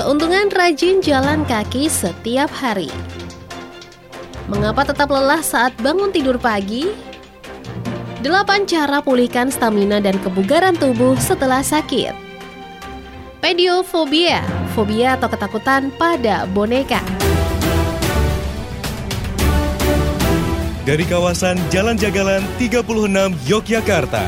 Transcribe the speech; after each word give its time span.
Keuntungan 0.00 0.48
rajin 0.48 1.04
jalan 1.04 1.44
kaki 1.44 1.84
setiap 1.92 2.48
hari. 2.56 2.88
Mengapa 4.48 4.88
tetap 4.88 5.12
lelah 5.12 5.44
saat 5.44 5.76
bangun 5.76 6.08
tidur 6.08 6.40
pagi? 6.40 6.88
Delapan 8.24 8.64
cara 8.64 9.04
pulihkan 9.04 9.52
stamina 9.52 10.00
dan 10.00 10.16
kebugaran 10.24 10.72
tubuh 10.72 11.20
setelah 11.20 11.60
sakit. 11.60 12.16
Pediofobia, 13.44 14.40
fobia 14.72 15.20
atau 15.20 15.28
ketakutan 15.28 15.92
pada 16.00 16.48
boneka. 16.48 17.04
Dari 20.88 21.04
kawasan 21.04 21.60
Jalan 21.68 22.00
Jagalan 22.00 22.40
36 22.56 22.88
Yogyakarta, 23.44 24.24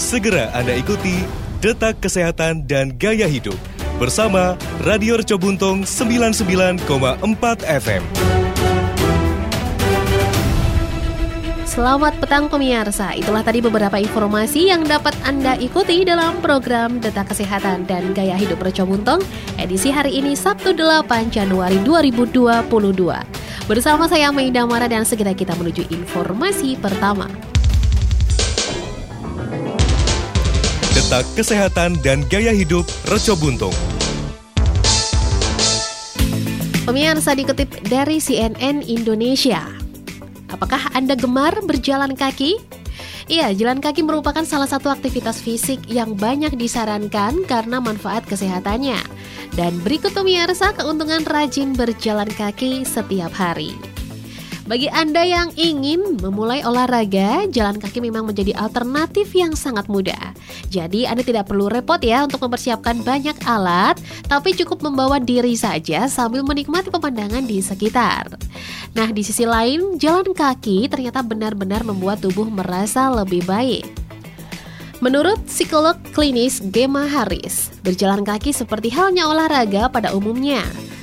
segera 0.00 0.48
Anda 0.56 0.80
ikuti 0.80 1.20
Detak 1.60 2.00
Kesehatan 2.00 2.64
dan 2.64 2.96
Gaya 2.96 3.28
Hidup 3.28 3.69
bersama 4.00 4.56
Radio 4.80 5.20
Reco 5.20 5.36
Buntung 5.36 5.84
99,4 5.84 6.88
FM. 7.68 8.02
Selamat 11.68 12.18
petang 12.18 12.50
pemirsa, 12.50 13.14
itulah 13.14 13.46
tadi 13.46 13.62
beberapa 13.62 13.94
informasi 13.94 14.72
yang 14.72 14.82
dapat 14.82 15.14
Anda 15.22 15.54
ikuti 15.54 16.02
dalam 16.02 16.42
program 16.42 16.98
Data 16.98 17.22
Kesehatan 17.22 17.86
dan 17.86 18.10
Gaya 18.10 18.34
Hidup 18.34 18.58
Reco 18.58 18.88
Buntung 18.88 19.22
edisi 19.54 19.92
hari 19.92 20.18
ini 20.18 20.34
Sabtu 20.34 20.74
8 20.74 21.30
Januari 21.30 21.78
2022. 21.84 22.74
Bersama 23.70 24.10
saya 24.10 24.34
Maida 24.34 24.66
Mara 24.66 24.90
dan 24.90 25.06
segera 25.06 25.30
kita 25.30 25.54
menuju 25.54 25.86
informasi 25.94 26.74
pertama. 26.74 27.30
Detak 30.90 31.22
Kesehatan 31.38 32.02
dan 32.02 32.26
Gaya 32.26 32.50
Hidup 32.50 32.82
Reco 33.06 33.38
Buntung. 33.38 33.89
Pemirsa 36.90 37.38
dikutip 37.38 37.70
dari 37.86 38.18
CNN 38.18 38.82
Indonesia. 38.82 39.62
Apakah 40.50 40.90
Anda 40.90 41.14
gemar 41.14 41.62
berjalan 41.62 42.18
kaki? 42.18 42.58
Iya, 43.30 43.54
jalan 43.54 43.78
kaki 43.78 44.02
merupakan 44.02 44.42
salah 44.42 44.66
satu 44.66 44.90
aktivitas 44.90 45.38
fisik 45.38 45.78
yang 45.86 46.18
banyak 46.18 46.50
disarankan 46.58 47.46
karena 47.46 47.78
manfaat 47.78 48.26
kesehatannya. 48.26 48.98
Dan 49.54 49.78
berikut 49.86 50.10
pemirsa 50.10 50.74
keuntungan 50.74 51.22
rajin 51.30 51.78
berjalan 51.78 52.26
kaki 52.34 52.82
setiap 52.82 53.30
hari. 53.38 53.70
Bagi 54.68 54.92
Anda 54.92 55.24
yang 55.24 55.48
ingin 55.56 56.20
memulai 56.20 56.60
olahraga, 56.60 57.48
jalan 57.48 57.80
kaki 57.80 58.04
memang 58.04 58.28
menjadi 58.28 58.52
alternatif 58.60 59.32
yang 59.32 59.56
sangat 59.56 59.88
mudah. 59.88 60.36
Jadi 60.68 61.08
Anda 61.08 61.24
tidak 61.24 61.48
perlu 61.48 61.72
repot 61.72 61.96
ya 62.04 62.28
untuk 62.28 62.44
mempersiapkan 62.44 63.00
banyak 63.00 63.40
alat, 63.48 63.96
tapi 64.28 64.52
cukup 64.52 64.84
membawa 64.84 65.16
diri 65.16 65.56
saja 65.56 66.04
sambil 66.12 66.44
menikmati 66.44 66.92
pemandangan 66.92 67.48
di 67.48 67.64
sekitar. 67.64 68.36
Nah, 68.92 69.08
di 69.08 69.24
sisi 69.24 69.48
lain, 69.48 69.96
jalan 69.96 70.36
kaki 70.36 70.92
ternyata 70.92 71.24
benar-benar 71.24 71.80
membuat 71.80 72.20
tubuh 72.20 72.44
merasa 72.44 73.08
lebih 73.08 73.48
baik. 73.48 73.88
Menurut 75.00 75.40
psikolog 75.48 75.96
klinis 76.12 76.60
Gemma 76.60 77.08
Harris, 77.08 77.72
berjalan 77.80 78.20
kaki 78.20 78.52
seperti 78.52 78.92
halnya 78.92 79.24
olahraga 79.24 79.88
pada 79.88 80.12
umumnya 80.12 80.60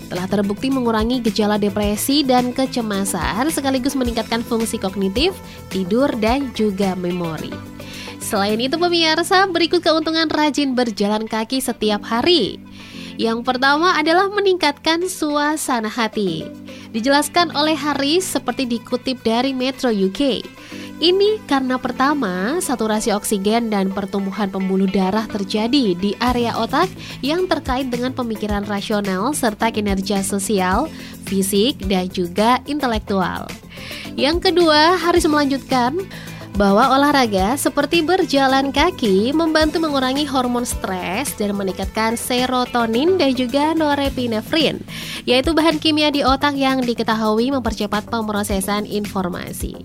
telah 0.07 0.27
terbukti 0.27 0.71
mengurangi 0.71 1.19
gejala 1.23 1.59
depresi 1.59 2.23
dan 2.23 2.55
kecemasan 2.55 3.51
sekaligus 3.51 3.93
meningkatkan 3.93 4.43
fungsi 4.43 4.79
kognitif, 4.79 5.35
tidur, 5.67 6.11
dan 6.17 6.51
juga 6.55 6.95
memori. 6.95 7.51
Selain 8.23 8.59
itu 8.59 8.75
pemirsa, 8.75 9.47
berikut 9.47 9.79
keuntungan 9.79 10.27
rajin 10.27 10.75
berjalan 10.75 11.27
kaki 11.27 11.63
setiap 11.63 12.03
hari. 12.03 12.59
Yang 13.15 13.47
pertama 13.47 13.95
adalah 13.95 14.27
meningkatkan 14.29 15.07
suasana 15.07 15.87
hati. 15.87 16.45
Dijelaskan 16.91 17.55
oleh 17.55 17.75
Haris 17.75 18.27
seperti 18.27 18.67
dikutip 18.67 19.23
dari 19.23 19.51
Metro 19.51 19.89
UK. 19.89 20.43
Ini 20.97 21.37
karena 21.45 21.77
pertama, 21.77 22.57
saturasi 22.57 23.13
oksigen 23.13 23.69
dan 23.69 23.93
pertumbuhan 23.93 24.49
pembuluh 24.49 24.89
darah 24.89 25.29
terjadi 25.29 25.93
di 25.93 26.17
area 26.17 26.57
otak 26.57 26.89
yang 27.21 27.45
terkait 27.45 27.93
dengan 27.93 28.17
pemikiran 28.17 28.65
rasional 28.65 29.29
serta 29.37 29.69
kinerja 29.69 30.25
sosial, 30.25 30.89
fisik, 31.29 31.77
dan 31.85 32.09
juga 32.09 32.65
intelektual. 32.65 33.45
Yang 34.17 34.49
kedua, 34.49 34.97
Haris 34.97 35.29
melanjutkan, 35.29 36.01
bahwa 36.57 36.97
olahraga 36.97 37.53
seperti 37.53 38.01
berjalan 38.01 38.73
kaki 38.73 39.29
membantu 39.29 39.77
mengurangi 39.77 40.25
hormon 40.25 40.65
stres 40.65 41.37
dan 41.37 41.53
meningkatkan 41.53 42.17
serotonin 42.17 43.21
dan 43.21 43.37
juga 43.37 43.77
norepinefrin, 43.77 44.81
yaitu 45.29 45.53
bahan 45.53 45.77
kimia 45.77 46.09
di 46.09 46.25
otak 46.25 46.57
yang 46.57 46.81
diketahui 46.81 47.53
mempercepat 47.53 48.09
pemrosesan 48.09 48.89
informasi. 48.89 49.77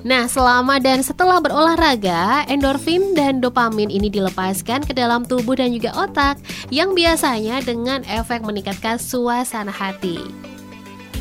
Nah, 0.00 0.24
selama 0.24 0.80
dan 0.80 1.04
setelah 1.04 1.44
berolahraga, 1.44 2.48
endorfin 2.48 3.12
dan 3.12 3.44
dopamin 3.44 3.92
ini 3.92 4.08
dilepaskan 4.08 4.88
ke 4.88 4.96
dalam 4.96 5.28
tubuh 5.28 5.60
dan 5.60 5.76
juga 5.76 5.92
otak 5.92 6.40
yang 6.72 6.96
biasanya 6.96 7.60
dengan 7.60 8.00
efek 8.08 8.40
meningkatkan 8.40 8.96
suasana 8.96 9.70
hati. 9.70 10.53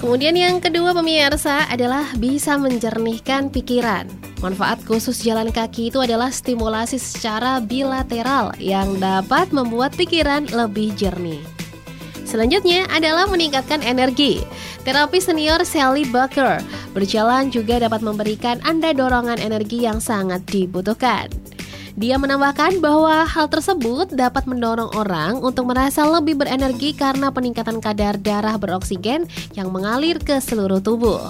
Kemudian 0.04 0.36
yang 0.36 0.60
kedua 0.60 0.92
pemirsa 0.92 1.64
adalah 1.72 2.04
bisa 2.20 2.60
menjernihkan 2.60 3.48
pikiran. 3.48 4.04
Manfaat 4.44 4.84
khusus 4.84 5.24
jalan 5.24 5.48
kaki 5.48 5.88
itu 5.88 6.04
adalah 6.04 6.28
stimulasi 6.28 7.00
secara 7.00 7.64
bilateral 7.64 8.52
yang 8.60 9.00
dapat 9.00 9.56
membuat 9.56 9.96
pikiran 9.96 10.52
lebih 10.52 10.92
jernih. 11.00 11.40
Selanjutnya 12.28 12.84
adalah 12.92 13.32
meningkatkan 13.32 13.80
energi. 13.80 14.44
Terapi 14.84 15.24
senior 15.24 15.64
Sally 15.64 16.04
Bucker 16.04 16.60
berjalan 16.92 17.48
juga 17.48 17.80
dapat 17.80 18.04
memberikan 18.04 18.60
Anda 18.68 18.92
dorongan 18.92 19.40
energi 19.40 19.88
yang 19.88 20.04
sangat 20.04 20.44
dibutuhkan. 20.52 21.32
Dia 21.94 22.18
menambahkan 22.18 22.82
bahwa 22.82 23.22
hal 23.22 23.46
tersebut 23.54 24.10
dapat 24.18 24.50
mendorong 24.50 24.90
orang 24.98 25.38
untuk 25.46 25.70
merasa 25.70 26.02
lebih 26.10 26.42
berenergi 26.42 26.98
karena 26.98 27.30
peningkatan 27.30 27.78
kadar 27.78 28.18
darah 28.18 28.58
beroksigen 28.58 29.30
yang 29.54 29.70
mengalir 29.70 30.18
ke 30.18 30.42
seluruh 30.42 30.82
tubuh. 30.82 31.30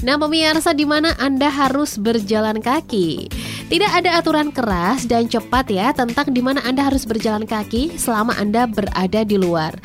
Nah, 0.00 0.16
pemirsa 0.20 0.76
di 0.76 0.84
mana 0.84 1.12
Anda 1.20 1.48
harus 1.48 1.96
berjalan 1.96 2.60
kaki. 2.60 3.28
Tidak 3.66 3.90
ada 3.90 4.20
aturan 4.20 4.52
keras 4.52 5.08
dan 5.08 5.28
cepat 5.28 5.68
ya 5.72 5.92
tentang 5.92 6.32
di 6.32 6.40
mana 6.44 6.60
Anda 6.64 6.88
harus 6.88 7.08
berjalan 7.08 7.48
kaki 7.48 7.96
selama 8.00 8.36
Anda 8.36 8.68
berada 8.68 9.24
di 9.24 9.36
luar. 9.40 9.76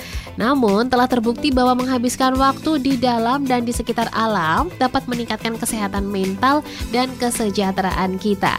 Namun, 0.41 0.90
telah 0.90 1.06
terbukti 1.06 1.53
bahwa 1.53 1.85
menghabiskan 1.85 2.34
waktu 2.34 2.81
di 2.81 2.94
dalam 2.97 3.46
dan 3.46 3.62
di 3.62 3.69
sekitar 3.69 4.09
alam 4.09 4.74
dapat 4.81 5.06
meningkatkan 5.06 5.53
kesehatan 5.53 6.09
mental 6.09 6.66
dan 6.90 7.13
kesejahteraan 7.22 8.18
kita. 8.18 8.57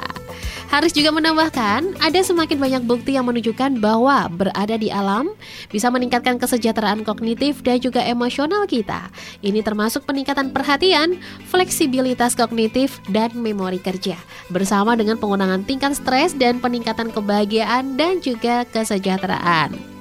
Haris 0.72 0.96
juga 0.96 1.12
menambahkan, 1.12 2.00
ada 2.00 2.20
semakin 2.24 2.56
banyak 2.56 2.82
bukti 2.88 3.12
yang 3.12 3.28
menunjukkan 3.28 3.76
bahwa 3.76 4.24
berada 4.32 4.72
di 4.80 4.88
alam 4.88 5.28
bisa 5.68 5.92
meningkatkan 5.92 6.40
kesejahteraan 6.40 7.04
kognitif 7.04 7.60
dan 7.60 7.76
juga 7.76 8.00
emosional 8.00 8.64
kita. 8.64 9.12
Ini 9.44 9.60
termasuk 9.60 10.08
peningkatan 10.08 10.48
perhatian, 10.48 11.20
fleksibilitas 11.52 12.32
kognitif, 12.32 13.04
dan 13.12 13.36
memori 13.36 13.84
kerja, 13.84 14.16
bersama 14.48 14.96
dengan 14.96 15.20
pengurangan 15.20 15.60
tingkat 15.68 15.92
stres 15.92 16.32
dan 16.32 16.56
peningkatan 16.56 17.12
kebahagiaan 17.12 18.00
dan 18.00 18.24
juga 18.24 18.64
kesejahteraan. 18.72 19.91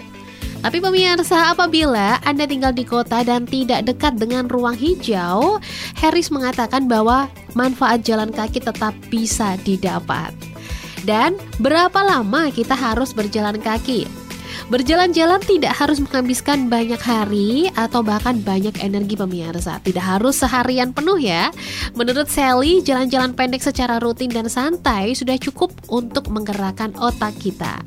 Tapi 0.62 0.78
pemirsa, 0.78 1.50
apabila 1.50 2.22
Anda 2.22 2.46
tinggal 2.46 2.78
di 2.78 2.86
kota 2.86 3.26
dan 3.26 3.50
tidak 3.50 3.82
dekat 3.90 4.22
dengan 4.22 4.46
ruang 4.46 4.78
hijau, 4.78 5.58
Harris 5.98 6.30
mengatakan 6.30 6.86
bahwa 6.86 7.26
manfaat 7.58 8.06
jalan 8.06 8.30
kaki 8.30 8.62
tetap 8.62 8.94
bisa 9.10 9.58
didapat. 9.66 10.30
Dan 11.02 11.34
berapa 11.58 11.98
lama 12.06 12.54
kita 12.54 12.78
harus 12.78 13.10
berjalan 13.10 13.58
kaki? 13.58 14.06
Berjalan-jalan 14.70 15.42
tidak 15.44 15.74
harus 15.76 15.98
menghabiskan 15.98 16.70
banyak 16.70 17.02
hari 17.02 17.68
atau 17.74 18.06
bahkan 18.06 18.38
banyak 18.40 18.78
energi 18.80 19.18
pemirsa. 19.18 19.82
Tidak 19.82 20.00
harus 20.00 20.40
seharian 20.40 20.94
penuh 20.94 21.18
ya. 21.18 21.50
Menurut 21.98 22.30
Sally, 22.30 22.80
jalan-jalan 22.80 23.34
pendek 23.34 23.66
secara 23.66 23.98
rutin 23.98 24.30
dan 24.30 24.48
santai 24.48 25.18
sudah 25.18 25.36
cukup 25.42 25.74
untuk 25.90 26.30
menggerakkan 26.30 26.94
otak 27.02 27.36
kita. 27.42 27.84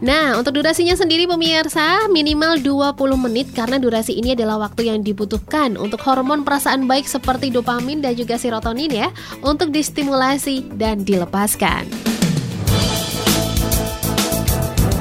Nah, 0.00 0.40
untuk 0.40 0.56
durasinya 0.56 0.96
sendiri 0.96 1.28
pemirsa 1.28 2.08
minimal 2.08 2.56
20 2.64 3.20
menit 3.20 3.52
karena 3.52 3.76
durasi 3.76 4.16
ini 4.16 4.32
adalah 4.32 4.56
waktu 4.56 4.88
yang 4.88 5.04
dibutuhkan 5.04 5.76
untuk 5.76 6.00
hormon 6.00 6.40
perasaan 6.40 6.88
baik 6.88 7.04
seperti 7.04 7.52
dopamin 7.52 8.00
dan 8.00 8.16
juga 8.16 8.40
serotonin 8.40 8.88
ya 8.88 9.08
untuk 9.44 9.68
distimulasi 9.68 10.72
dan 10.72 11.04
dilepaskan. 11.04 11.84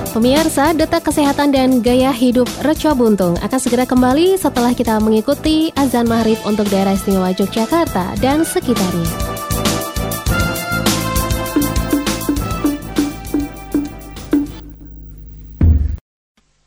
Pemirsa, 0.10 0.76
Detak 0.76 1.08
Kesehatan 1.08 1.56
dan 1.56 1.80
Gaya 1.80 2.12
Hidup 2.12 2.50
Reco 2.68 2.92
Buntung 2.92 3.40
akan 3.40 3.60
segera 3.62 3.88
kembali 3.88 4.36
setelah 4.36 4.76
kita 4.76 5.00
mengikuti 5.00 5.72
azan 5.80 6.12
maghrib 6.12 6.36
untuk 6.44 6.68
daerah 6.68 6.98
istimewa 6.98 7.32
Yogyakarta 7.32 8.20
dan 8.20 8.44
sekitarnya. 8.44 9.29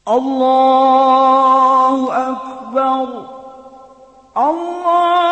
الله 0.08 1.96
أكبر 2.31 3.08
الله 4.37 5.31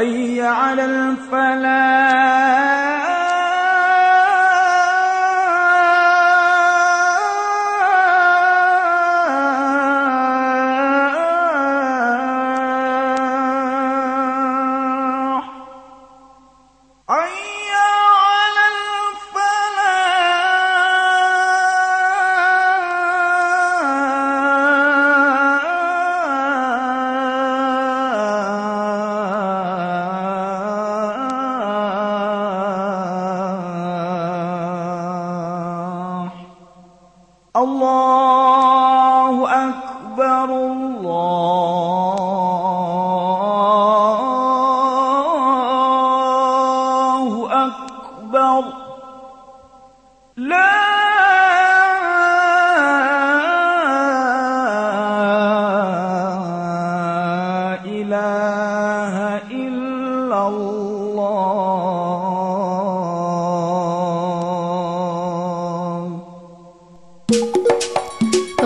حي 0.00 0.40
على 0.40 0.84
الفلاح. 0.84 2.29
الله 37.59 38.88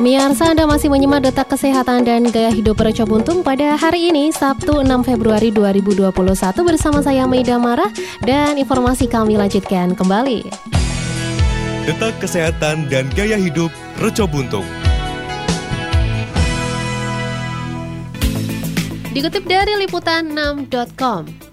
Pemirsa 0.04 0.52
Anda 0.52 0.68
masih 0.68 0.92
menyimak 0.92 1.24
detak 1.24 1.48
kesehatan 1.48 2.04
dan 2.04 2.28
gaya 2.28 2.52
hidup 2.52 2.76
Reco 2.76 3.08
Buntung 3.08 3.40
pada 3.40 3.72
hari 3.72 4.12
ini 4.12 4.28
Sabtu 4.36 4.84
6 4.84 4.84
Februari 5.00 5.48
2021 5.48 6.12
bersama 6.60 7.00
saya 7.00 7.24
Maida 7.24 7.56
Marah 7.56 7.88
dan 8.20 8.60
informasi 8.60 9.08
kami 9.08 9.40
lanjutkan 9.40 9.96
kembali. 9.96 10.44
Detak 11.88 12.20
Kesehatan 12.20 12.92
dan 12.92 13.08
Gaya 13.16 13.40
Hidup 13.40 13.72
Reco 13.96 14.28
Buntung. 14.28 14.68
Dikutip 19.16 19.48
dari 19.48 19.88
liputan6.com 19.88 21.43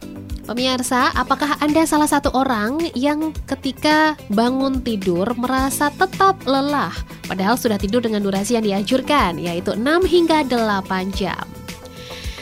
Pemirsa, 0.42 1.14
apakah 1.14 1.62
Anda 1.62 1.86
salah 1.86 2.10
satu 2.10 2.34
orang 2.34 2.82
yang 2.98 3.30
ketika 3.46 4.18
bangun 4.34 4.82
tidur 4.82 5.30
merasa 5.38 5.94
tetap 5.94 6.42
lelah? 6.50 6.92
Padahal 7.30 7.62
sudah 7.62 7.78
tidur 7.78 8.02
dengan 8.02 8.26
durasi 8.26 8.58
yang 8.58 8.66
dianjurkan 8.66 9.38
yaitu 9.38 9.78
6 9.78 9.86
hingga 10.10 10.42
8 10.50 11.14
jam? 11.14 11.46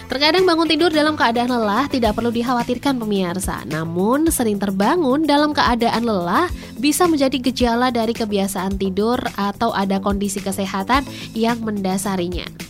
Terkadang 0.09 0.47
bangun 0.47 0.65
tidur 0.65 0.89
dalam 0.89 1.13
keadaan 1.13 1.53
lelah 1.53 1.85
tidak 1.85 2.17
perlu 2.17 2.33
dikhawatirkan 2.33 2.97
pemirsa. 2.97 3.61
Namun 3.69 4.33
sering 4.33 4.57
terbangun 4.57 5.27
dalam 5.27 5.53
keadaan 5.53 6.01
lelah 6.01 6.49
bisa 6.81 7.05
menjadi 7.05 7.37
gejala 7.37 7.93
dari 7.93 8.17
kebiasaan 8.17 8.79
tidur 8.79 9.21
atau 9.37 9.69
ada 9.69 10.01
kondisi 10.01 10.41
kesehatan 10.41 11.05
yang 11.37 11.61
mendasarinya 11.61 12.68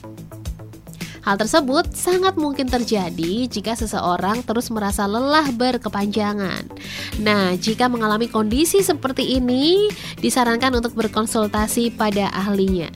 Hal 1.29 1.37
tersebut 1.37 1.93
sangat 1.93 2.41
mungkin 2.41 2.65
terjadi 2.65 3.45
jika 3.45 3.77
seseorang 3.77 4.41
terus 4.41 4.73
merasa 4.73 5.05
lelah 5.05 5.45
berkepanjangan. 5.53 6.65
Nah, 7.21 7.53
jika 7.53 7.85
mengalami 7.85 8.25
kondisi 8.25 8.81
seperti 8.81 9.37
ini, 9.37 9.93
disarankan 10.17 10.81
untuk 10.81 10.97
berkonsultasi 10.97 11.93
pada 11.93 12.33
ahlinya. 12.33 12.89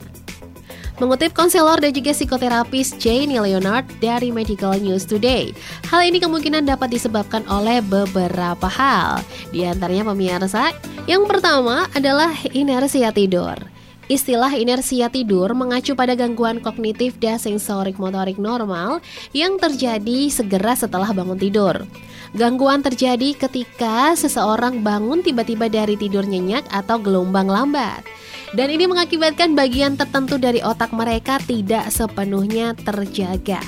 Mengutip 0.98 1.30
konselor 1.30 1.78
dan 1.78 1.94
juga 1.94 2.10
psikoterapis 2.10 2.98
Jane 2.98 3.38
Leonard 3.38 3.86
dari 4.02 4.34
Medical 4.34 4.82
News 4.82 5.06
Today, 5.06 5.54
hal 5.86 6.02
ini 6.02 6.18
kemungkinan 6.18 6.66
dapat 6.66 6.90
disebabkan 6.90 7.46
oleh 7.46 7.78
beberapa 7.86 8.66
hal. 8.66 9.22
Di 9.54 9.62
antaranya 9.62 10.10
pemirsa, 10.10 10.74
yang 11.06 11.22
pertama 11.30 11.86
adalah 11.94 12.34
inersia 12.50 13.14
tidur. 13.14 13.73
Istilah 14.04 14.52
inersia 14.52 15.08
tidur 15.08 15.56
mengacu 15.56 15.96
pada 15.96 16.12
gangguan 16.12 16.60
kognitif 16.60 17.16
dan 17.16 17.40
sensorik 17.40 17.96
motorik 17.96 18.36
normal 18.36 19.00
yang 19.32 19.56
terjadi 19.56 20.28
segera 20.28 20.76
setelah 20.76 21.08
bangun 21.16 21.40
tidur. 21.40 21.88
Gangguan 22.36 22.84
terjadi 22.84 23.32
ketika 23.32 24.12
seseorang 24.12 24.84
bangun 24.84 25.24
tiba-tiba 25.24 25.72
dari 25.72 25.96
tidur 25.96 26.28
nyenyak 26.28 26.68
atau 26.68 27.00
gelombang 27.00 27.48
lambat. 27.48 28.04
Dan 28.52 28.70
ini 28.70 28.84
mengakibatkan 28.84 29.56
bagian 29.56 29.96
tertentu 29.96 30.36
dari 30.36 30.60
otak 30.60 30.92
mereka 30.92 31.40
tidak 31.42 31.88
sepenuhnya 31.88 32.76
terjaga. 32.76 33.62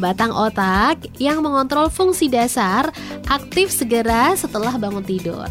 batang 0.00 0.32
otak 0.32 0.96
yang 1.20 1.44
mengontrol 1.44 1.92
fungsi 1.92 2.32
dasar 2.32 2.88
aktif 3.28 3.68
segera 3.68 4.32
setelah 4.32 4.80
bangun 4.80 5.04
tidur. 5.04 5.44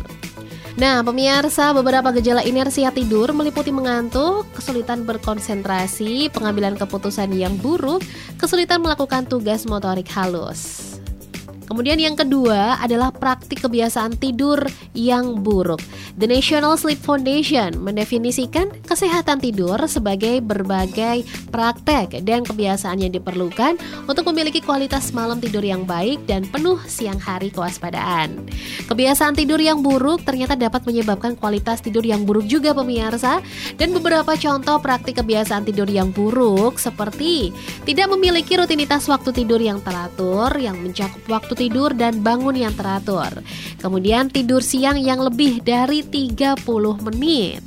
Nah, 0.78 1.02
pemirsa, 1.02 1.74
beberapa 1.74 2.14
gejala 2.14 2.46
inersia 2.46 2.94
tidur 2.94 3.34
meliputi 3.34 3.74
mengantuk, 3.74 4.46
kesulitan 4.54 5.08
berkonsentrasi, 5.08 6.30
pengambilan 6.30 6.78
keputusan 6.78 7.34
yang 7.34 7.58
buruk, 7.58 8.06
kesulitan 8.38 8.84
melakukan 8.84 9.26
tugas 9.26 9.66
motorik 9.66 10.12
halus. 10.14 10.99
Kemudian 11.70 12.02
yang 12.02 12.18
kedua 12.18 12.82
adalah 12.82 13.14
praktik 13.14 13.62
kebiasaan 13.62 14.18
tidur 14.18 14.58
yang 14.98 15.46
buruk. 15.46 15.78
The 16.18 16.26
National 16.26 16.74
Sleep 16.82 16.98
Foundation 16.98 17.78
mendefinisikan 17.78 18.74
kesehatan 18.90 19.38
tidur 19.38 19.78
sebagai 19.86 20.42
berbagai 20.42 21.24
praktek 21.54 22.26
dan 22.26 22.42
kebiasaan 22.42 23.06
yang 23.06 23.14
diperlukan 23.14 23.78
untuk 24.10 24.26
memiliki 24.34 24.66
kualitas 24.66 25.14
malam 25.14 25.38
tidur 25.38 25.62
yang 25.62 25.86
baik 25.86 26.26
dan 26.26 26.50
penuh 26.50 26.82
siang 26.90 27.22
hari 27.22 27.54
kewaspadaan. 27.54 28.50
Kebiasaan 28.90 29.38
tidur 29.38 29.62
yang 29.62 29.86
buruk 29.86 30.26
ternyata 30.26 30.58
dapat 30.58 30.82
menyebabkan 30.90 31.38
kualitas 31.38 31.86
tidur 31.86 32.02
yang 32.02 32.26
buruk 32.26 32.50
juga 32.50 32.74
pemirsa 32.74 33.46
dan 33.78 33.94
beberapa 33.94 34.34
contoh 34.34 34.82
praktik 34.82 35.22
kebiasaan 35.22 35.70
tidur 35.70 35.86
yang 35.86 36.10
buruk 36.10 36.82
seperti 36.82 37.54
tidak 37.86 38.10
memiliki 38.10 38.58
rutinitas 38.58 39.06
waktu 39.06 39.30
tidur 39.30 39.62
yang 39.62 39.78
teratur 39.86 40.50
yang 40.58 40.74
mencakup 40.82 41.22
waktu 41.30 41.59
tidur 41.60 41.92
dan 41.92 42.24
bangun 42.24 42.56
yang 42.56 42.72
teratur. 42.72 43.44
Kemudian 43.84 44.32
tidur 44.32 44.64
siang 44.64 44.96
yang 44.96 45.20
lebih 45.20 45.60
dari 45.60 46.00
30 46.08 46.56
menit. 47.12 47.60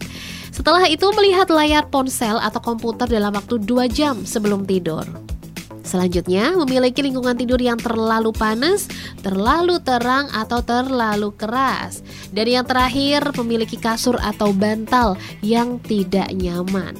Setelah 0.48 0.88
itu 0.88 1.04
melihat 1.12 1.52
layar 1.52 1.92
ponsel 1.92 2.40
atau 2.40 2.60
komputer 2.64 3.04
dalam 3.04 3.36
waktu 3.36 3.60
2 3.60 3.92
jam 3.92 4.24
sebelum 4.24 4.64
tidur. 4.64 5.04
Selanjutnya, 5.82 6.56
memiliki 6.56 7.04
lingkungan 7.04 7.36
tidur 7.36 7.58
yang 7.60 7.76
terlalu 7.76 8.32
panas, 8.32 8.88
terlalu 9.20 9.82
terang, 9.82 10.30
atau 10.32 10.62
terlalu 10.64 11.34
keras. 11.34 12.00
Dan 12.30 12.48
yang 12.48 12.64
terakhir, 12.64 13.34
memiliki 13.36 13.76
kasur 13.76 14.16
atau 14.22 14.54
bantal 14.54 15.18
yang 15.44 15.82
tidak 15.84 16.30
nyaman. 16.32 16.96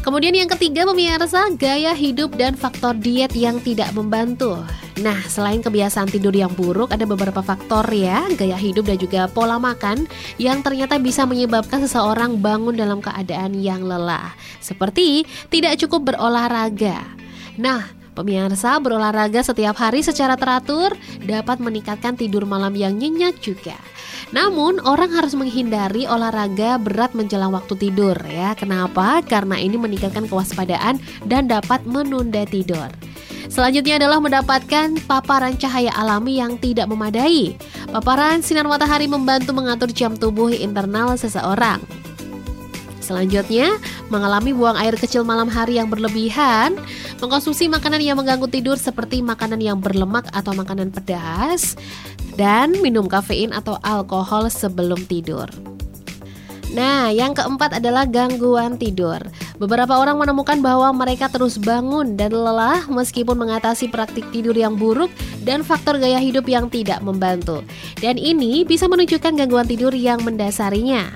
Kemudian 0.00 0.36
yang 0.36 0.50
ketiga 0.52 0.84
pemirsa, 0.84 1.48
gaya 1.56 1.96
hidup 1.96 2.36
dan 2.36 2.56
faktor 2.56 2.92
diet 2.96 3.32
yang 3.32 3.56
tidak 3.60 3.88
membantu. 3.96 4.60
Nah, 5.02 5.18
selain 5.26 5.58
kebiasaan 5.58 6.06
tidur 6.06 6.30
yang 6.30 6.54
buruk, 6.54 6.94
ada 6.94 7.02
beberapa 7.02 7.42
faktor 7.42 7.82
ya, 7.90 8.30
gaya 8.38 8.54
hidup 8.54 8.86
dan 8.86 8.94
juga 8.94 9.26
pola 9.26 9.58
makan 9.58 10.06
yang 10.38 10.62
ternyata 10.62 11.02
bisa 11.02 11.26
menyebabkan 11.26 11.82
seseorang 11.82 12.38
bangun 12.38 12.78
dalam 12.78 13.02
keadaan 13.02 13.58
yang 13.58 13.82
lelah. 13.82 14.30
Seperti 14.62 15.26
tidak 15.50 15.82
cukup 15.82 16.14
berolahraga. 16.14 17.02
Nah, 17.58 17.90
Pemirsa, 18.14 18.78
berolahraga 18.78 19.42
setiap 19.42 19.74
hari 19.74 20.06
secara 20.06 20.38
teratur 20.38 20.94
dapat 21.26 21.58
meningkatkan 21.58 22.14
tidur 22.14 22.46
malam 22.46 22.70
yang 22.78 22.94
nyenyak 22.94 23.42
juga. 23.42 23.74
Namun, 24.30 24.78
orang 24.86 25.10
harus 25.10 25.34
menghindari 25.34 26.06
olahraga 26.06 26.78
berat 26.78 27.10
menjelang 27.18 27.50
waktu 27.50 27.74
tidur 27.74 28.14
ya. 28.30 28.54
Kenapa? 28.54 29.18
Karena 29.26 29.58
ini 29.58 29.74
meningkatkan 29.74 30.30
kewaspadaan 30.30 31.02
dan 31.26 31.50
dapat 31.50 31.82
menunda 31.82 32.46
tidur. 32.46 32.86
Selanjutnya 33.54 34.02
adalah 34.02 34.18
mendapatkan 34.18 34.98
paparan 35.06 35.54
cahaya 35.54 35.94
alami 35.94 36.42
yang 36.42 36.58
tidak 36.58 36.90
memadai. 36.90 37.54
Paparan 37.86 38.42
sinar 38.42 38.66
matahari 38.66 39.06
membantu 39.06 39.54
mengatur 39.54 39.94
jam 39.94 40.18
tubuh 40.18 40.50
internal 40.50 41.14
seseorang. 41.14 41.78
Selanjutnya, 42.98 43.78
mengalami 44.10 44.50
buang 44.50 44.74
air 44.74 44.98
kecil 44.98 45.22
malam 45.22 45.46
hari 45.46 45.78
yang 45.78 45.86
berlebihan, 45.86 46.74
mengkonsumsi 47.22 47.70
makanan 47.70 48.02
yang 48.02 48.18
mengganggu 48.18 48.50
tidur 48.50 48.74
seperti 48.74 49.22
makanan 49.22 49.62
yang 49.62 49.78
berlemak 49.78 50.26
atau 50.34 50.50
makanan 50.50 50.90
pedas, 50.90 51.78
dan 52.34 52.74
minum 52.82 53.06
kafein 53.06 53.54
atau 53.54 53.78
alkohol 53.86 54.50
sebelum 54.50 54.98
tidur. 55.06 55.46
Nah, 56.74 57.14
yang 57.14 57.38
keempat 57.38 57.78
adalah 57.78 58.02
gangguan 58.02 58.74
tidur. 58.74 59.22
Beberapa 59.62 59.94
orang 59.94 60.18
menemukan 60.18 60.58
bahwa 60.58 60.90
mereka 60.90 61.30
terus 61.30 61.54
bangun 61.54 62.18
dan 62.18 62.34
lelah 62.34 62.90
meskipun 62.90 63.38
mengatasi 63.38 63.86
praktik 63.94 64.26
tidur 64.34 64.58
yang 64.58 64.74
buruk 64.74 65.06
dan 65.46 65.62
faktor 65.62 66.02
gaya 66.02 66.18
hidup 66.18 66.50
yang 66.50 66.66
tidak 66.66 66.98
membantu. 66.98 67.62
Dan 68.02 68.18
ini 68.18 68.66
bisa 68.66 68.90
menunjukkan 68.90 69.38
gangguan 69.38 69.70
tidur 69.70 69.94
yang 69.94 70.26
mendasarinya. 70.26 71.06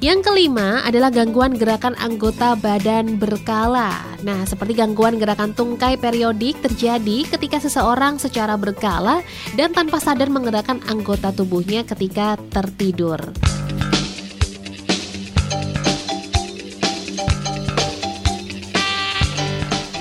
Yang 0.00 0.32
kelima 0.32 0.82
adalah 0.82 1.12
gangguan 1.12 1.54
gerakan 1.54 1.94
anggota 2.00 2.58
badan 2.58 3.20
berkala. 3.20 3.94
Nah, 4.26 4.42
seperti 4.48 4.74
gangguan 4.74 5.20
gerakan 5.20 5.54
tungkai 5.54 6.00
periodik 6.00 6.58
terjadi 6.64 7.28
ketika 7.30 7.62
seseorang 7.62 8.18
secara 8.18 8.58
berkala 8.58 9.22
dan 9.54 9.70
tanpa 9.70 10.02
sadar 10.02 10.32
menggerakkan 10.32 10.82
anggota 10.88 11.30
tubuhnya 11.30 11.84
ketika 11.84 12.40
tertidur. 12.50 13.20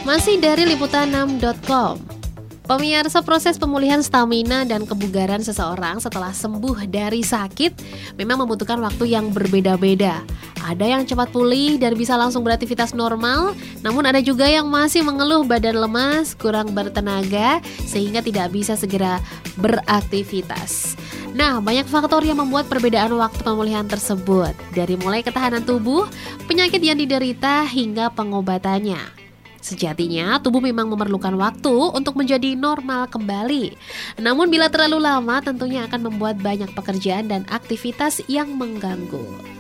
Masih 0.10 0.42
dari 0.42 0.66
liputan6.com 0.66 2.02
Pemirsa 2.66 3.22
proses 3.22 3.62
pemulihan 3.62 4.02
stamina 4.02 4.66
dan 4.66 4.82
kebugaran 4.90 5.46
seseorang 5.46 6.02
setelah 6.02 6.34
sembuh 6.34 6.90
dari 6.90 7.22
sakit 7.22 7.78
memang 8.18 8.42
membutuhkan 8.42 8.82
waktu 8.82 9.14
yang 9.14 9.30
berbeda-beda. 9.30 10.26
Ada 10.66 10.98
yang 10.98 11.06
cepat 11.06 11.30
pulih 11.30 11.78
dan 11.78 11.94
bisa 11.94 12.18
langsung 12.18 12.42
beraktivitas 12.42 12.98
normal, 12.98 13.54
namun 13.86 14.02
ada 14.10 14.18
juga 14.18 14.50
yang 14.50 14.66
masih 14.66 15.06
mengeluh 15.06 15.46
badan 15.46 15.78
lemas, 15.78 16.34
kurang 16.34 16.74
bertenaga, 16.74 17.62
sehingga 17.86 18.26
tidak 18.26 18.50
bisa 18.50 18.74
segera 18.74 19.22
beraktivitas. 19.62 20.98
Nah, 21.38 21.62
banyak 21.62 21.86
faktor 21.86 22.26
yang 22.26 22.42
membuat 22.42 22.66
perbedaan 22.66 23.14
waktu 23.14 23.46
pemulihan 23.46 23.86
tersebut, 23.86 24.58
dari 24.74 24.98
mulai 24.98 25.22
ketahanan 25.22 25.62
tubuh, 25.62 26.10
penyakit 26.50 26.82
yang 26.82 26.98
diderita, 26.98 27.62
hingga 27.70 28.10
pengobatannya. 28.18 29.19
Sejatinya, 29.60 30.40
tubuh 30.40 30.64
memang 30.64 30.88
memerlukan 30.88 31.36
waktu 31.36 31.76
untuk 31.92 32.16
menjadi 32.16 32.56
normal 32.56 33.12
kembali. 33.12 33.76
Namun, 34.24 34.48
bila 34.48 34.72
terlalu 34.72 35.04
lama, 35.04 35.44
tentunya 35.44 35.84
akan 35.86 36.12
membuat 36.12 36.40
banyak 36.40 36.72
pekerjaan 36.72 37.28
dan 37.28 37.44
aktivitas 37.52 38.24
yang 38.32 38.56
mengganggu. 38.56 39.60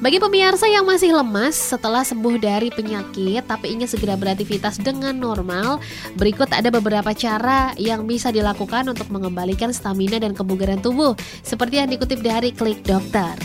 Bagi 0.00 0.16
pemirsa 0.16 0.64
yang 0.64 0.88
masih 0.88 1.12
lemas 1.12 1.52
setelah 1.52 2.00
sembuh 2.00 2.40
dari 2.40 2.72
penyakit 2.72 3.44
tapi 3.44 3.76
ingin 3.76 3.84
segera 3.84 4.16
beraktivitas 4.16 4.80
dengan 4.80 5.12
normal, 5.12 5.76
berikut 6.16 6.48
ada 6.56 6.72
beberapa 6.72 7.12
cara 7.12 7.76
yang 7.76 8.08
bisa 8.08 8.32
dilakukan 8.32 8.88
untuk 8.88 9.12
mengembalikan 9.12 9.68
stamina 9.76 10.16
dan 10.16 10.32
kebugaran 10.32 10.80
tubuh, 10.80 11.12
seperti 11.44 11.84
yang 11.84 11.92
dikutip 11.92 12.24
dari 12.24 12.48
Klik 12.48 12.80
Dokter. 12.80 13.36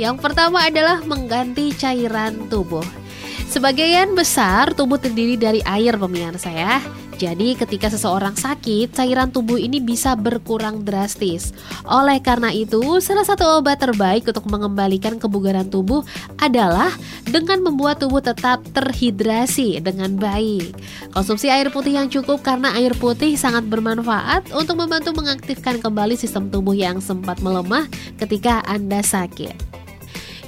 Yang 0.00 0.24
pertama 0.24 0.64
adalah 0.64 1.04
mengganti 1.04 1.76
cairan 1.76 2.48
tubuh. 2.48 3.07
Sebagian 3.48 4.12
besar 4.12 4.76
tubuh 4.76 5.00
terdiri 5.00 5.40
dari 5.40 5.64
air 5.64 5.96
pemirsa 5.96 6.52
ya. 6.52 6.84
Jadi 7.18 7.56
ketika 7.58 7.88
seseorang 7.90 8.36
sakit, 8.36 8.94
cairan 8.94 9.32
tubuh 9.32 9.58
ini 9.58 9.80
bisa 9.80 10.14
berkurang 10.14 10.84
drastis. 10.84 11.50
Oleh 11.82 12.22
karena 12.22 12.54
itu, 12.54 12.78
salah 13.02 13.26
satu 13.26 13.58
obat 13.58 13.80
terbaik 13.82 14.28
untuk 14.28 14.46
mengembalikan 14.46 15.18
kebugaran 15.18 15.66
tubuh 15.66 16.06
adalah 16.38 16.92
dengan 17.26 17.64
membuat 17.64 17.98
tubuh 18.04 18.22
tetap 18.22 18.62
terhidrasi 18.70 19.82
dengan 19.82 20.14
baik. 20.14 20.76
Konsumsi 21.10 21.48
air 21.50 21.72
putih 21.74 21.98
yang 21.98 22.06
cukup 22.06 22.44
karena 22.44 22.76
air 22.76 22.94
putih 22.94 23.34
sangat 23.34 23.66
bermanfaat 23.66 24.52
untuk 24.54 24.78
membantu 24.78 25.10
mengaktifkan 25.16 25.82
kembali 25.82 26.14
sistem 26.14 26.52
tubuh 26.52 26.76
yang 26.76 27.02
sempat 27.02 27.42
melemah 27.42 27.88
ketika 28.20 28.62
Anda 28.68 29.02
sakit. 29.02 29.77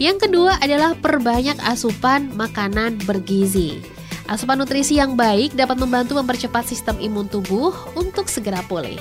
Yang 0.00 0.32
kedua 0.32 0.56
adalah 0.64 0.96
perbanyak 0.96 1.60
asupan 1.60 2.32
makanan 2.32 3.04
bergizi. 3.04 3.84
Asupan 4.32 4.56
nutrisi 4.56 4.96
yang 4.96 5.12
baik 5.12 5.52
dapat 5.52 5.76
membantu 5.76 6.16
mempercepat 6.16 6.64
sistem 6.64 6.96
imun 6.96 7.28
tubuh 7.28 7.76
untuk 7.92 8.24
segera 8.32 8.64
pulih. 8.64 8.96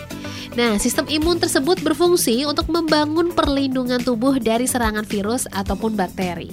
Nah, 0.60 0.76
sistem 0.76 1.08
imun 1.08 1.40
tersebut 1.40 1.80
berfungsi 1.80 2.44
untuk 2.44 2.68
membangun 2.68 3.32
perlindungan 3.32 4.04
tubuh 4.04 4.44
dari 4.44 4.68
serangan 4.68 5.08
virus 5.08 5.48
ataupun 5.48 5.96
bakteri. 5.96 6.52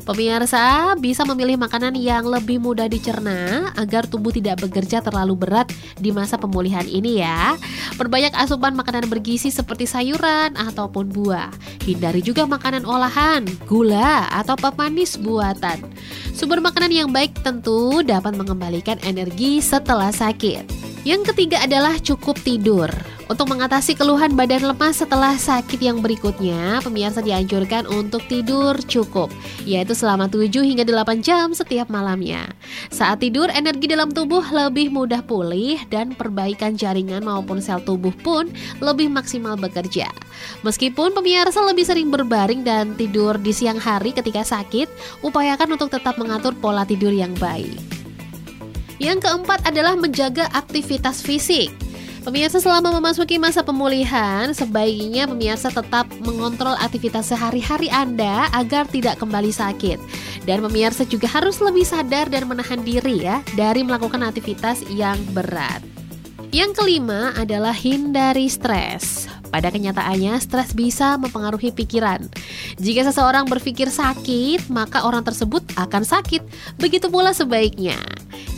Pemirsa 0.00 0.96
bisa 0.96 1.22
memilih 1.28 1.60
makanan 1.60 1.94
yang 1.94 2.24
lebih 2.24 2.58
mudah 2.58 2.88
dicerna 2.88 3.70
agar 3.76 4.08
tubuh 4.08 4.32
tidak 4.32 4.64
bekerja 4.64 5.04
terlalu 5.04 5.36
berat 5.36 5.68
di 6.00 6.10
masa 6.10 6.40
pemulihan 6.40 6.84
ini 6.88 7.20
ya. 7.20 7.54
Perbanyak 8.00 8.32
asupan 8.34 8.72
makanan 8.74 9.06
bergizi 9.06 9.52
seperti 9.52 9.84
sayuran 9.84 10.56
ataupun 10.56 11.12
buah. 11.12 11.52
Hindari 11.84 12.24
juga 12.24 12.48
makanan 12.48 12.88
olahan, 12.88 13.44
gula, 13.68 14.26
atau 14.32 14.56
pemanis 14.56 15.20
buatan. 15.20 15.84
Sumber 16.32 16.64
makanan 16.64 16.90
yang 16.90 17.08
baik 17.12 17.36
tentu 17.44 18.00
dapat 18.00 18.34
mengembalikan 18.34 18.96
energi 19.04 19.60
setelah 19.60 20.10
sakit. 20.10 20.89
Yang 21.00 21.32
ketiga 21.32 21.64
adalah 21.64 21.96
cukup 21.96 22.36
tidur. 22.44 22.92
Untuk 23.30 23.46
mengatasi 23.48 23.96
keluhan 23.96 24.36
badan 24.36 24.68
lemas 24.68 25.00
setelah 25.00 25.32
sakit 25.38 25.80
yang 25.80 26.04
berikutnya, 26.04 26.84
pemirsa 26.84 27.24
dianjurkan 27.24 27.88
untuk 27.88 28.20
tidur 28.28 28.76
cukup, 28.84 29.32
yaitu 29.64 29.96
selama 29.96 30.28
7 30.28 30.50
hingga 30.60 30.84
8 30.84 31.24
jam 31.24 31.56
setiap 31.56 31.88
malamnya. 31.88 32.52
Saat 32.92 33.24
tidur, 33.24 33.48
energi 33.48 33.88
dalam 33.88 34.12
tubuh 34.12 34.44
lebih 34.44 34.92
mudah 34.92 35.24
pulih 35.24 35.80
dan 35.88 36.12
perbaikan 36.12 36.76
jaringan 36.76 37.24
maupun 37.24 37.62
sel 37.64 37.80
tubuh 37.80 38.12
pun 38.20 38.50
lebih 38.82 39.08
maksimal 39.08 39.56
bekerja. 39.56 40.10
Meskipun 40.66 41.16
pemirsa 41.16 41.64
lebih 41.64 41.86
sering 41.86 42.12
berbaring 42.12 42.60
dan 42.60 42.92
tidur 42.98 43.40
di 43.40 43.54
siang 43.56 43.80
hari 43.80 44.12
ketika 44.12 44.44
sakit, 44.44 44.90
upayakan 45.24 45.80
untuk 45.80 45.88
tetap 45.94 46.20
mengatur 46.20 46.52
pola 46.58 46.84
tidur 46.84 47.14
yang 47.14 47.32
baik. 47.38 47.99
Yang 49.00 49.24
keempat 49.24 49.64
adalah 49.64 49.96
menjaga 49.96 50.44
aktivitas 50.52 51.24
fisik. 51.24 51.72
Pemirsa 52.20 52.60
selama 52.60 52.92
memasuki 53.00 53.40
masa 53.40 53.64
pemulihan, 53.64 54.52
sebaiknya 54.52 55.24
pemirsa 55.24 55.72
tetap 55.72 56.04
mengontrol 56.20 56.76
aktivitas 56.76 57.32
sehari-hari 57.32 57.88
Anda 57.88 58.52
agar 58.52 58.84
tidak 58.92 59.16
kembali 59.16 59.48
sakit. 59.48 59.96
Dan 60.44 60.60
pemirsa 60.60 61.08
juga 61.08 61.32
harus 61.32 61.64
lebih 61.64 61.88
sadar 61.88 62.28
dan 62.28 62.44
menahan 62.44 62.84
diri 62.84 63.24
ya 63.24 63.40
dari 63.56 63.80
melakukan 63.80 64.20
aktivitas 64.20 64.84
yang 64.92 65.16
berat. 65.32 65.80
Yang 66.52 66.84
kelima 66.84 67.32
adalah 67.40 67.72
hindari 67.72 68.52
stres. 68.52 69.24
Pada 69.48 69.72
kenyataannya, 69.72 70.36
stres 70.38 70.76
bisa 70.76 71.16
mempengaruhi 71.16 71.72
pikiran. 71.72 72.22
Jika 72.76 73.08
seseorang 73.08 73.48
berpikir 73.48 73.88
sakit, 73.88 74.70
maka 74.70 75.02
orang 75.08 75.26
tersebut 75.26 75.64
akan 75.74 76.06
sakit. 76.06 76.44
Begitu 76.78 77.10
pula 77.10 77.34
sebaiknya. 77.34 77.98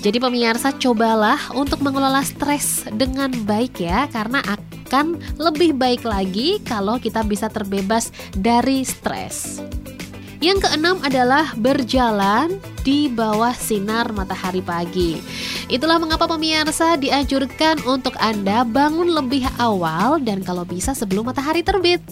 Jadi 0.02 0.18
pemirsa 0.18 0.74
cobalah 0.74 1.54
untuk 1.54 1.78
mengelola 1.78 2.26
stres 2.26 2.82
dengan 2.90 3.30
baik 3.46 3.78
ya 3.78 4.10
karena 4.10 4.42
akan 4.42 5.14
lebih 5.38 5.78
baik 5.78 6.02
lagi 6.02 6.58
kalau 6.66 6.98
kita 6.98 7.22
bisa 7.22 7.46
terbebas 7.46 8.10
dari 8.34 8.82
stres. 8.82 9.62
Yang 10.42 10.66
keenam 10.66 10.98
adalah 11.06 11.54
berjalan 11.54 12.58
di 12.82 13.06
bawah 13.06 13.54
sinar 13.54 14.10
matahari 14.10 14.60
pagi. 14.62 15.18
Itulah 15.70 15.96
mengapa 16.02 16.26
pemirsa 16.26 16.98
dianjurkan 16.98 17.86
untuk 17.86 18.18
Anda 18.18 18.66
bangun 18.66 19.08
lebih 19.14 19.46
awal 19.56 20.20
dan 20.20 20.42
kalau 20.42 20.66
bisa 20.66 20.92
sebelum 20.92 21.30
matahari 21.30 21.62
terbit. 21.62 22.02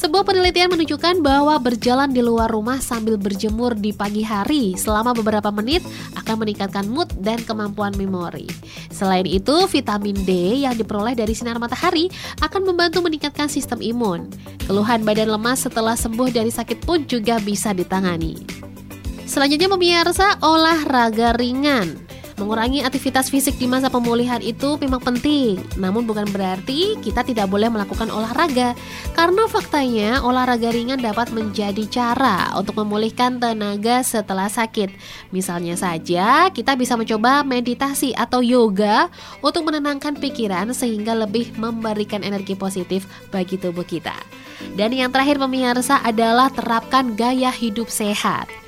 Sebuah 0.00 0.24
penelitian 0.24 0.72
menunjukkan 0.72 1.20
bahwa 1.20 1.60
berjalan 1.60 2.08
di 2.08 2.24
luar 2.24 2.48
rumah 2.48 2.80
sambil 2.80 3.20
berjemur 3.20 3.76
di 3.76 3.92
pagi 3.92 4.24
hari 4.24 4.72
selama 4.72 5.12
beberapa 5.12 5.52
menit 5.52 5.84
akan 6.16 6.40
meningkatkan 6.40 6.88
mood 6.88 7.12
dan 7.20 7.36
kemampuan 7.44 7.92
memori. 7.92 8.48
Selain 8.88 9.28
itu, 9.28 9.68
vitamin 9.68 10.16
D 10.24 10.64
yang 10.64 10.72
diperoleh 10.72 11.12
dari 11.12 11.36
sinar 11.36 11.60
matahari 11.60 12.08
akan 12.40 12.72
membantu 12.72 13.04
meningkatkan 13.04 13.52
sistem 13.52 13.84
imun. 13.84 14.32
Keluhan 14.64 15.04
badan 15.04 15.36
lemas 15.36 15.68
setelah 15.68 16.00
sembuh 16.00 16.32
dari 16.32 16.48
sakit 16.48 16.80
pun 16.80 17.04
juga 17.04 17.36
bisa 17.36 17.76
ditangani. 17.76 18.69
Selanjutnya 19.30 19.70
pemirsa 19.70 20.34
olahraga 20.42 21.38
ringan. 21.38 21.94
Mengurangi 22.34 22.82
aktivitas 22.82 23.30
fisik 23.30 23.62
di 23.62 23.70
masa 23.70 23.86
pemulihan 23.86 24.42
itu 24.42 24.74
memang 24.82 24.98
penting, 24.98 25.54
namun 25.78 26.02
bukan 26.02 26.26
berarti 26.34 26.98
kita 26.98 27.22
tidak 27.22 27.46
boleh 27.46 27.70
melakukan 27.70 28.10
olahraga. 28.10 28.74
Karena 29.14 29.46
faktanya 29.46 30.18
olahraga 30.26 30.74
ringan 30.74 30.98
dapat 30.98 31.30
menjadi 31.30 31.86
cara 31.86 32.50
untuk 32.58 32.82
memulihkan 32.82 33.38
tenaga 33.38 34.02
setelah 34.02 34.50
sakit. 34.50 34.90
Misalnya 35.30 35.78
saja, 35.78 36.50
kita 36.50 36.74
bisa 36.74 36.98
mencoba 36.98 37.46
meditasi 37.46 38.10
atau 38.18 38.42
yoga 38.42 39.06
untuk 39.46 39.70
menenangkan 39.70 40.18
pikiran 40.18 40.74
sehingga 40.74 41.14
lebih 41.14 41.54
memberikan 41.54 42.26
energi 42.26 42.58
positif 42.58 43.06
bagi 43.30 43.54
tubuh 43.62 43.86
kita. 43.86 44.16
Dan 44.74 44.90
yang 44.90 45.14
terakhir 45.14 45.38
pemirsa 45.38 46.02
adalah 46.02 46.50
terapkan 46.50 47.14
gaya 47.14 47.54
hidup 47.54 47.86
sehat. 47.86 48.59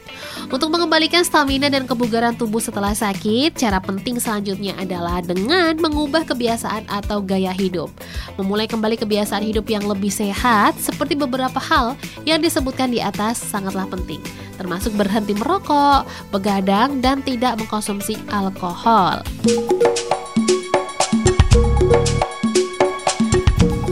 Untuk 0.53 0.69
mengembalikan 0.69 1.25
stamina 1.25 1.73
dan 1.73 1.89
kebugaran 1.89 2.37
tubuh 2.37 2.61
setelah 2.61 2.93
sakit, 2.93 3.57
cara 3.57 3.81
penting 3.81 4.21
selanjutnya 4.21 4.77
adalah 4.77 5.25
dengan 5.25 5.77
mengubah 5.81 6.29
kebiasaan 6.29 6.89
atau 6.89 7.25
gaya 7.25 7.53
hidup. 7.57 7.89
Memulai 8.37 8.69
kembali 8.69 9.01
kebiasaan 9.01 9.45
hidup 9.45 9.69
yang 9.69 9.85
lebih 9.89 10.13
sehat 10.13 10.77
seperti 10.77 11.17
beberapa 11.17 11.59
hal 11.59 11.97
yang 12.29 12.41
disebutkan 12.41 12.93
di 12.93 13.01
atas 13.01 13.41
sangatlah 13.41 13.89
penting, 13.89 14.21
termasuk 14.61 14.93
berhenti 14.95 15.33
merokok, 15.33 16.05
begadang, 16.29 17.01
dan 17.01 17.25
tidak 17.25 17.57
mengkonsumsi 17.59 18.21
alkohol. 18.29 19.25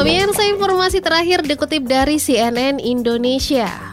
Pemirsa 0.01 0.49
informasi 0.49 1.05
terakhir 1.05 1.45
dikutip 1.45 1.85
dari 1.85 2.17
CNN 2.17 2.81
Indonesia. 2.81 3.90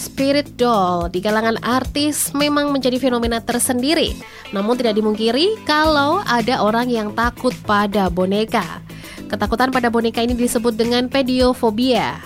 Spirit 0.00 0.56
doll 0.56 1.12
di 1.12 1.20
kalangan 1.20 1.60
artis 1.60 2.32
memang 2.32 2.72
menjadi 2.72 2.96
fenomena 2.96 3.36
tersendiri. 3.44 4.16
Namun 4.48 4.80
tidak 4.80 4.96
dimungkiri 4.96 5.60
kalau 5.68 6.24
ada 6.24 6.64
orang 6.64 6.88
yang 6.88 7.12
takut 7.12 7.52
pada 7.68 8.08
boneka. 8.08 8.80
Ketakutan 9.28 9.68
pada 9.68 9.92
boneka 9.92 10.24
ini 10.24 10.32
disebut 10.32 10.72
dengan 10.72 11.04
pediofobia. 11.12 12.16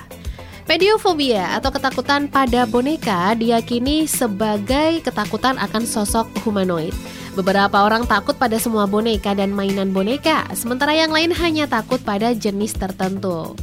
Pediofobia 0.71 1.59
atau 1.59 1.75
ketakutan 1.75 2.31
pada 2.31 2.63
boneka 2.63 3.35
diyakini 3.35 4.07
sebagai 4.07 5.03
ketakutan 5.03 5.59
akan 5.59 5.83
sosok 5.83 6.31
humanoid. 6.47 6.95
Beberapa 7.35 7.83
orang 7.83 8.07
takut 8.07 8.39
pada 8.39 8.55
semua 8.63 8.87
boneka 8.87 9.35
dan 9.35 9.51
mainan 9.51 9.91
boneka, 9.91 10.47
sementara 10.55 10.95
yang 10.95 11.11
lain 11.11 11.35
hanya 11.35 11.67
takut 11.67 11.99
pada 12.07 12.31
jenis 12.31 12.79
tertentu. 12.79 13.59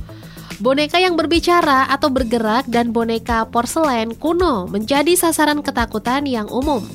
Boneka 0.61 1.01
yang 1.01 1.17
berbicara 1.17 1.89
atau 1.89 2.13
bergerak 2.13 2.69
dan 2.69 2.93
boneka 2.93 3.49
porselen 3.49 4.13
kuno 4.13 4.69
menjadi 4.69 5.17
sasaran 5.17 5.65
ketakutan 5.65 6.29
yang 6.29 6.45
umum. 6.53 6.85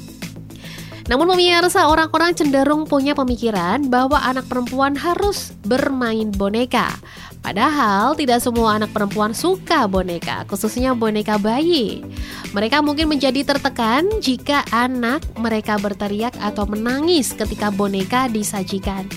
Namun 1.11 1.35
pemirsa, 1.35 1.91
orang-orang 1.91 2.31
cenderung 2.39 2.87
punya 2.87 3.19
pemikiran 3.19 3.91
bahwa 3.91 4.23
anak 4.23 4.47
perempuan 4.47 4.95
harus 4.95 5.51
bermain 5.67 6.31
boneka. 6.31 6.95
Padahal 7.43 8.15
tidak 8.15 8.39
semua 8.39 8.79
anak 8.79 8.95
perempuan 8.95 9.35
suka 9.35 9.91
boneka, 9.91 10.47
khususnya 10.47 10.95
boneka 10.95 11.35
bayi. 11.35 12.07
Mereka 12.55 12.87
mungkin 12.87 13.11
menjadi 13.11 13.43
tertekan 13.43 14.07
jika 14.23 14.63
anak 14.71 15.27
mereka 15.39 15.75
berteriak 15.79 16.39
atau 16.39 16.71
menangis 16.71 17.35
ketika 17.35 17.75
boneka 17.75 18.31
disajikan. 18.31 19.11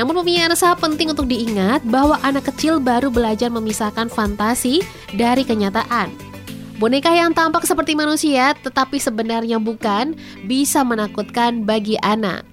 Namun 0.00 0.24
pemirsa 0.24 0.72
penting 0.80 1.12
untuk 1.12 1.28
diingat 1.28 1.84
bahwa 1.84 2.16
anak 2.24 2.48
kecil 2.48 2.80
baru 2.80 3.12
belajar 3.12 3.52
memisahkan 3.52 4.08
fantasi 4.08 4.80
dari 5.12 5.44
kenyataan. 5.44 6.08
Boneka 6.80 7.12
yang 7.12 7.36
tampak 7.36 7.68
seperti 7.68 7.92
manusia 7.92 8.56
tetapi 8.56 8.96
sebenarnya 8.96 9.60
bukan 9.60 10.16
bisa 10.48 10.80
menakutkan 10.80 11.68
bagi 11.68 12.00
anak. 12.00 12.48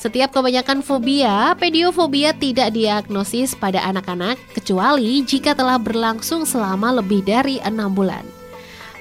Setiap 0.00 0.32
kebanyakan 0.32 0.80
fobia, 0.80 1.52
pediofobia 1.52 2.32
tidak 2.32 2.72
diagnosis 2.72 3.52
pada 3.52 3.84
anak-anak 3.84 4.40
kecuali 4.56 5.20
jika 5.20 5.52
telah 5.52 5.76
berlangsung 5.76 6.48
selama 6.48 6.96
lebih 6.96 7.20
dari 7.28 7.60
enam 7.60 7.92
bulan. 7.92 8.24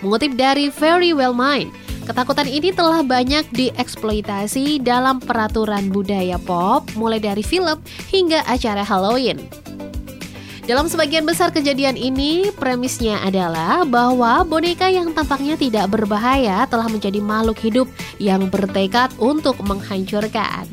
Mengutip 0.03 0.35
dari 0.35 0.67
Very 0.67 1.15
Well 1.15 1.31
Mind, 1.31 1.71
Ketakutan 2.03 2.51
ini 2.51 2.75
telah 2.75 2.99
banyak 2.99 3.47
dieksploitasi 3.55 4.83
dalam 4.83 5.23
peraturan 5.23 5.87
budaya 5.87 6.35
pop, 6.35 6.83
mulai 6.99 7.23
dari 7.23 7.39
film 7.39 7.79
hingga 8.11 8.43
acara 8.43 8.83
Halloween. 8.83 9.39
Dalam 10.63 10.87
sebagian 10.87 11.23
besar 11.23 11.51
kejadian 11.51 11.95
ini, 11.95 12.51
premisnya 12.55 13.19
adalah 13.23 13.83
bahwa 13.87 14.43
boneka 14.47 14.87
yang 14.91 15.11
tampaknya 15.15 15.59
tidak 15.59 15.91
berbahaya 15.91 16.67
telah 16.67 16.87
menjadi 16.87 17.19
makhluk 17.19 17.59
hidup 17.59 17.87
yang 18.19 18.47
bertekad 18.47 19.11
untuk 19.19 19.59
menghancurkan. 19.63 20.67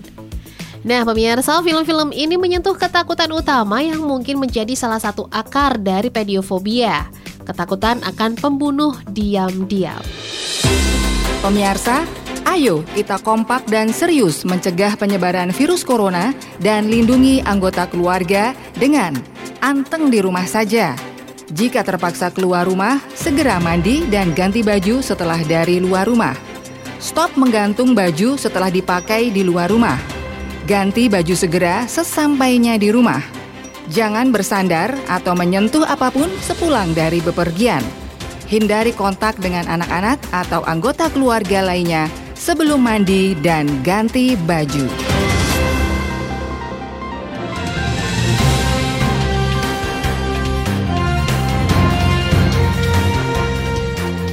Nah, 0.82 1.02
pemirsa, 1.06 1.62
film-film 1.62 2.10
ini 2.10 2.38
menyentuh 2.38 2.74
ketakutan 2.74 3.30
utama 3.30 3.82
yang 3.82 4.02
mungkin 4.02 4.38
menjadi 4.38 4.74
salah 4.74 4.98
satu 4.98 5.30
akar 5.30 5.78
dari 5.78 6.10
pediofobia. 6.10 7.06
Ketakutan 7.46 8.02
akan 8.02 8.38
pembunuh 8.38 8.94
diam-diam. 9.10 10.02
Pemirsa, 11.40 12.04
ayo 12.52 12.84
kita 12.92 13.16
kompak 13.16 13.64
dan 13.64 13.88
serius 13.96 14.44
mencegah 14.44 14.92
penyebaran 14.92 15.48
virus 15.56 15.80
corona 15.88 16.36
dan 16.60 16.92
lindungi 16.92 17.40
anggota 17.48 17.88
keluarga 17.88 18.52
dengan 18.76 19.16
anteng 19.64 20.12
di 20.12 20.20
rumah 20.20 20.44
saja. 20.44 20.92
Jika 21.48 21.80
terpaksa 21.80 22.28
keluar 22.28 22.68
rumah, 22.68 23.00
segera 23.16 23.56
mandi 23.56 24.04
dan 24.12 24.36
ganti 24.36 24.60
baju 24.60 25.00
setelah 25.00 25.40
dari 25.40 25.80
luar 25.80 26.12
rumah. 26.12 26.36
Stop 27.00 27.32
menggantung 27.40 27.96
baju 27.96 28.36
setelah 28.36 28.68
dipakai 28.68 29.32
di 29.32 29.40
luar 29.40 29.72
rumah. 29.72 29.96
Ganti 30.68 31.08
baju 31.08 31.32
segera 31.32 31.88
sesampainya 31.88 32.76
di 32.76 32.92
rumah. 32.92 33.24
Jangan 33.88 34.28
bersandar 34.28 34.92
atau 35.08 35.32
menyentuh 35.32 35.88
apa 35.88 36.12
pun 36.12 36.28
sepulang 36.44 36.92
dari 36.92 37.24
bepergian 37.24 37.99
Hindari 38.50 38.90
kontak 38.90 39.38
dengan 39.38 39.62
anak-anak 39.70 40.18
atau 40.34 40.66
anggota 40.66 41.06
keluarga 41.14 41.62
lainnya 41.62 42.10
sebelum 42.34 42.82
mandi 42.82 43.38
dan 43.38 43.70
ganti 43.86 44.34
baju. 44.34 44.90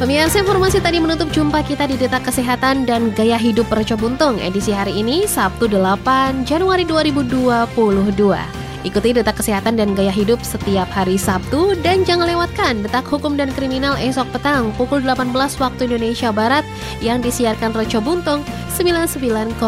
Pemirsa 0.02 0.42
informasi 0.42 0.82
tadi 0.82 0.98
menutup 0.98 1.30
jumpa 1.30 1.62
kita 1.62 1.86
di 1.86 1.94
Detak 1.98 2.26
Kesehatan 2.26 2.90
dan 2.90 3.14
Gaya 3.14 3.38
Hidup 3.38 3.70
Perco 3.70 3.94
Buntung 4.02 4.42
edisi 4.42 4.74
hari 4.74 4.98
ini 4.98 5.30
Sabtu 5.30 5.70
8 5.70 6.42
Januari 6.42 6.90
2022. 6.90 8.67
Ikuti 8.88 9.12
Detak 9.12 9.44
Kesehatan 9.44 9.76
dan 9.76 9.92
Gaya 10.00 10.16
Hidup 10.16 10.40
setiap 10.48 10.88
hari 10.96 11.20
Sabtu 11.20 11.76
dan 11.84 12.08
jangan 12.08 12.24
lewatkan 12.24 12.88
Detak 12.88 13.04
Hukum 13.12 13.36
dan 13.36 13.52
Kriminal 13.52 14.00
esok 14.00 14.32
petang 14.32 14.72
pukul 14.80 15.04
18 15.04 15.36
waktu 15.36 15.92
Indonesia 15.92 16.32
Barat 16.32 16.64
yang 17.04 17.20
disiarkan 17.20 17.76
Reco 17.76 18.00
Buntung 18.00 18.48
99,4 18.80 19.60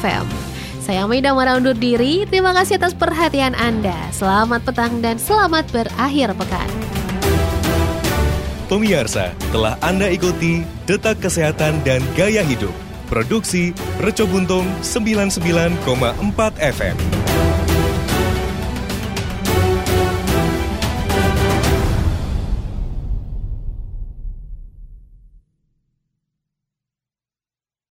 FM. 0.00 0.24
Saya 0.80 1.04
Maida 1.04 1.36
Mara 1.36 1.60
undur 1.60 1.76
diri, 1.76 2.24
terima 2.24 2.56
kasih 2.56 2.80
atas 2.80 2.96
perhatian 2.96 3.52
Anda. 3.52 3.96
Selamat 4.16 4.64
petang 4.64 5.04
dan 5.04 5.20
selamat 5.20 5.68
berakhir 5.68 6.32
pekan. 6.32 6.68
Pemirsa, 8.72 9.36
telah 9.52 9.76
Anda 9.84 10.08
ikuti 10.08 10.64
Detak 10.88 11.20
Kesehatan 11.20 11.84
dan 11.84 12.00
Gaya 12.16 12.40
Hidup. 12.40 12.72
Produksi 13.12 13.76
Reco 14.00 14.24
Buntung 14.24 14.64
99,4 14.80 15.84
FM. 16.56 17.23